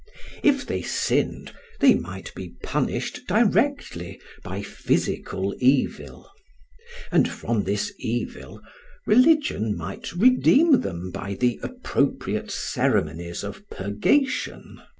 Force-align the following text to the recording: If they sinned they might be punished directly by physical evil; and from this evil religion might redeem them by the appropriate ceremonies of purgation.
If 0.41 0.65
they 0.65 0.81
sinned 0.81 1.53
they 1.79 1.93
might 1.93 2.33
be 2.33 2.55
punished 2.63 3.27
directly 3.27 4.19
by 4.41 4.63
physical 4.63 5.53
evil; 5.59 6.27
and 7.11 7.29
from 7.29 7.65
this 7.65 7.93
evil 7.99 8.63
religion 9.05 9.77
might 9.77 10.11
redeem 10.15 10.81
them 10.81 11.11
by 11.11 11.35
the 11.35 11.59
appropriate 11.61 12.49
ceremonies 12.49 13.43
of 13.43 13.61
purgation. 13.69 14.81